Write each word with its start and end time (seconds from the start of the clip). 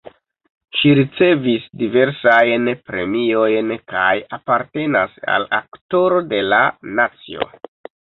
Ŝi 0.77 0.93
ricevis 0.99 1.67
diversajn 1.81 2.71
premiojn 2.89 3.77
kaj 3.95 4.11
apartenas 4.41 5.17
al 5.37 5.49
Aktoro 5.63 6.27
de 6.37 6.45
la 6.53 6.67
nacio. 7.01 7.53